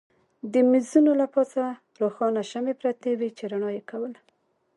د 0.53 0.53
مېزونو 0.69 1.11
له 1.21 1.27
پاسه 1.33 1.63
روښانه 2.01 2.41
شمعې 2.51 2.75
پرتې 2.81 3.11
وې 3.19 3.29
چې 3.37 3.43
رڼا 3.51 3.69
یې 3.77 3.83
کوله. 3.89 4.19